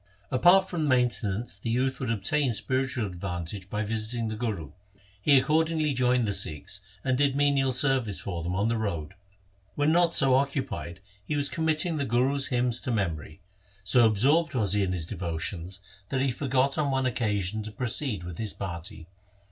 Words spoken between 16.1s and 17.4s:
he forgot on 1 Bilawal. THE SIKH RELIGION one